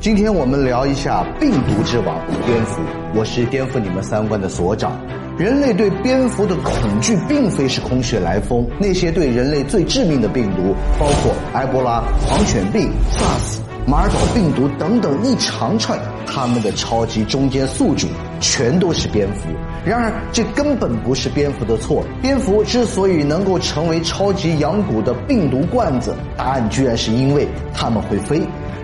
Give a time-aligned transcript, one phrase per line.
[0.00, 2.80] 今天我们聊一下病毒之王蝙蝠。
[3.14, 4.98] 我是颠覆你们三观的所长。
[5.36, 18.06] 人类对蝙蝠的恐惧并非是空穴来风，那些对人类最致命的病毒，包括埃博拉、狂犬病、SARS、马尔堡病毒等等一长串，它们的超级中间宿主
[18.40, 19.50] 全都是蝙蝠。
[19.84, 22.02] 然而，这根本不是蝙蝠的错。
[22.22, 28.40] 蝙蝠之所以能够成为超级养蛊的病毒罐子，答案居然是因为它们会飞。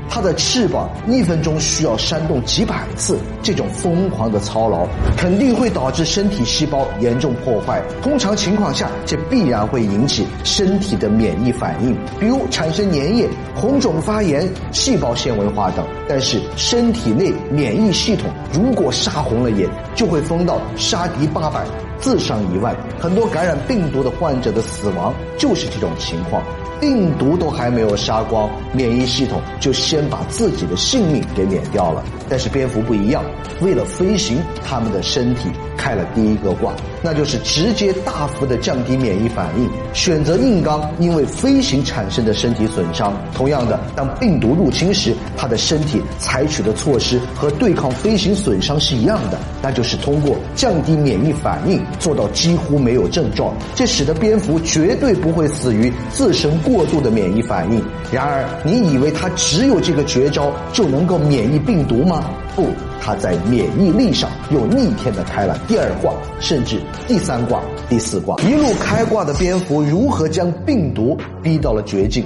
[0.09, 4.87] 它的翅膀一分钟需要扇动几百次，这种疯狂的操劳
[5.17, 7.83] 肯定会导致身体细胞严重破坏。
[8.03, 15.87] 通常情况下，这必然会引起身体的免疫反应，比如产生粘液、红肿发炎、细胞纤维化等。
[16.09, 21.65] 但是身体内免疫系统如果杀红了眼，就会疯到杀敌八百，
[21.99, 22.75] 自伤一万。
[23.01, 26.43] 很多感染病毒的患者的死亡就是这种情况。
[26.81, 32.03] 病毒都还没有杀光，免疫系统就先把自己的性命给免掉了。
[32.29, 33.23] 但是蝙蝠不一样，
[33.61, 43.17] 为了飞行，它们的身体开了第一个挂，那就是直接大幅的降低免疫反应，选择硬刚，因为飞行产生的身体损伤。
[43.33, 53.55] 同样的，当病毒入侵时，它的身体采取的措施和对抗飞行损伤是一样的，那就是通过降低免疫反应做到几乎没有症状。
[53.77, 57.81] 这使得蝙蝠绝对不会死于自身过度的免疫反应。
[58.11, 62.25] 然而，你以为它只有这个绝招就能够免疫病毒吗？
[62.57, 62.67] 不，
[63.01, 72.25] 它在免疫力上又逆天的开了第二卦，甚至第三卦、第四卦，一路开挂的蝙蝠如何将病毒逼到了绝境？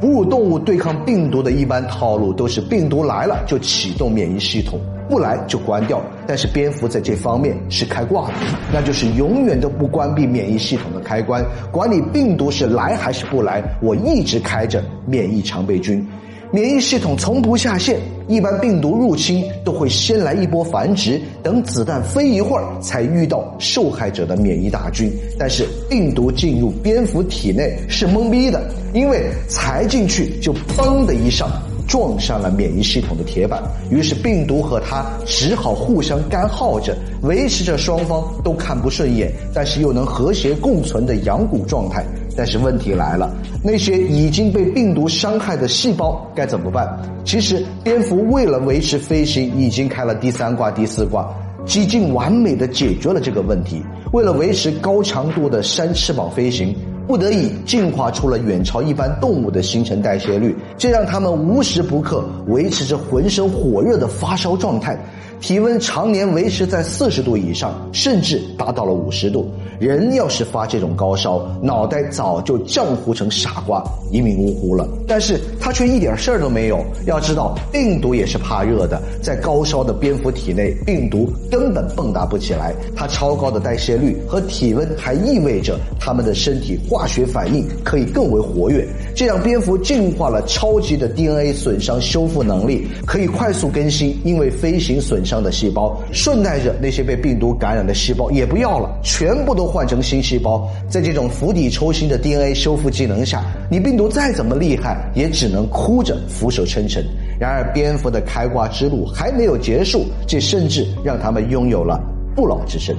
[0.00, 4.78] 哺乳动物对抗病毒的一般套路都是病毒来了就启动免疫系统，
[5.08, 6.02] 不来就关掉。
[6.26, 8.34] 但是蝙蝠在这方面是开挂的，
[8.72, 16.06] 那就是永远都不关闭免疫系统的开关，管你病毒是来还是不来，我一直开着免疫常备军。
[16.52, 25.12] 免疫系统从不下线，一般病毒入侵都会先来一波繁殖，等子弹飞一会儿才遇到受害者的免疫大军。
[25.36, 28.62] 但是病毒进入蝙蝠体内是懵逼的，
[28.94, 31.50] 因为才进去就嘣的一上
[31.86, 42.04] 撞上了免疫系统的铁板，于是病毒和它只好互相干耗着，维持着双方都看不顺眼，但是又能和谐共存的养蛊状态。
[42.36, 46.86] 但是问题来了，那些已经被病毒伤害的细胞该怎么办？
[47.24, 51.32] 其实蝙蝠为了维持飞行，已经开了第三卦、第四卦，
[51.64, 53.82] 几近完美的解决了这个问题。
[54.12, 64.98] 为了维持高强度的扇翅膀飞行，不得已进化出了远超一般动物的新陈代谢率，这让它们无时不刻维持着浑身火热的发烧状态。
[65.40, 69.48] 体温常年维持在四十度以上，甚至达到了五十度。
[69.78, 74.88] 人要是发这种高烧，脑袋早就浆糊成傻瓜，一命呜呼了。
[75.06, 76.82] 但是他却一点事儿都没有。
[77.06, 82.74] 要知道，病毒也是怕热的，在高烧的蝙蝠体内，病毒根本蹦跶不起来。
[82.96, 88.88] 它超高的代谢率和体温，还意味着它们的身体化学反应可以更为活跃。
[89.14, 100.70] 这让蝙蝠进化了超级的 DNA 损伤修复能力，可以快速更新因为飞行损伤的细胞，顺带着那些被病毒感染的细胞也不要了，全部都换成新细胞。
[100.88, 107.04] 在这种釜底抽薪的 DNA 修复技能下，你病毒再怎么厉害，也只能哭着俯首称臣。
[107.40, 112.00] 然而，蝙蝠的开挂之路还没有结束，这甚至让他们拥有了
[112.34, 112.96] 不老之身。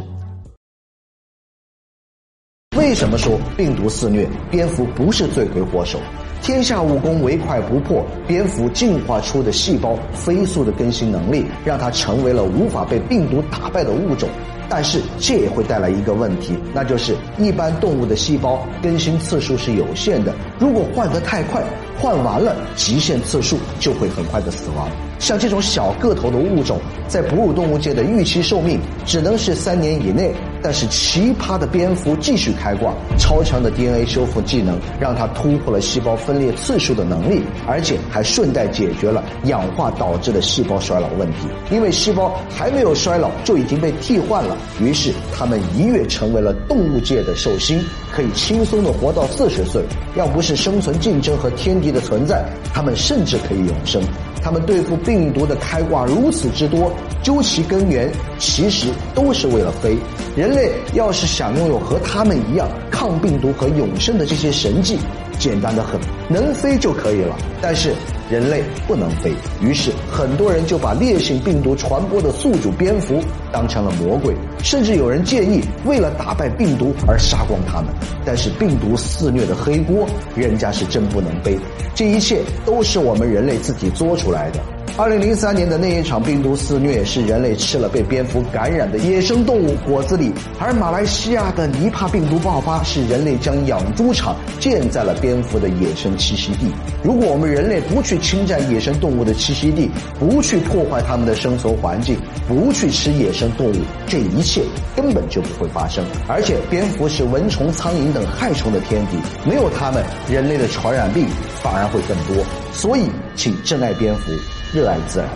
[2.78, 6.00] 为什么说病毒肆虐，蝙蝠不是罪魁祸首？
[6.42, 14.30] 天下武功唯快不破，蝙蝠进化出的细胞飞速的更新能力，让它成为了无法被病毒打败的物种。
[14.70, 21.64] 但是这也会带来一个问题，那就是一般动物的细胞更新次数是有限的，如果换得太快，
[22.00, 24.90] 换完了极限次数就会很快的死亡。
[25.20, 30.34] 像这种小个头的物种，在哺乳动物界的预期寿命只能是三年以内。
[30.60, 41.48] 但是奇葩的蝙蝠继续开挂，超强的 DNA 修复技能让它突破了细胞分裂次数的能力，而且还顺带解决了氧化导致的细胞衰老问题。
[41.72, 47.80] 因为细胞还没有衰老就已经被替换了，于是它们一跃成为了动物界的寿星，
[48.18, 49.84] 可以轻松的活到四十岁。
[50.16, 52.44] 要不是生存竞争和天敌的存在，
[52.74, 54.02] 他们甚至可以永生。
[54.42, 56.92] 他们对付病毒的开挂如此之多，
[57.22, 59.96] 究其根源，其实都是为了飞。
[60.36, 64.98] 人类要是想拥有和他们一样抗病毒和永生的这些神迹，
[65.38, 67.36] 简单的很，能飞就可以了。
[67.62, 67.94] 但是
[68.30, 69.32] 人类不能飞，
[69.62, 73.22] 于是很多人就把烈性病毒传播的宿主蝙蝠
[73.52, 77.94] 当成了魔鬼，甚至有人建议为了打败病毒而杀光它们。
[78.26, 81.58] 但是病毒肆虐的黑锅，人家是真不能背。
[81.96, 84.60] 这一切都是我们人类自己作出来的。
[84.98, 96.74] 二零零三年的那一场病毒肆虐，是人类吃了被蝙蝠感染的野生动物果子狸；而马来西亚的尼帕病毒爆发，是人类将养猪场建在了蝙蝠的野生栖息地。
[97.04, 99.88] 如果我们人类不去侵占野生动物的栖息地，
[100.20, 102.18] 不去破坏它们的生存环境，
[102.48, 103.76] 不去吃野生动物，
[104.08, 104.64] 这一切
[104.96, 106.04] 根本就不会发生。
[106.28, 109.18] 而且，蝙蝠是蚊虫、苍蝇等害虫的天敌，
[109.48, 111.28] 没有它们，人类的传染病
[111.62, 112.44] 反而会更多。
[112.74, 113.04] 所以，
[113.36, 114.32] 请珍爱蝙蝠。
[114.74, 115.30] 热爱自然。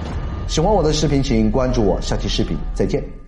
[0.47, 1.99] 喜欢我的视频，请关注我。
[2.01, 3.01] 下期视频再见。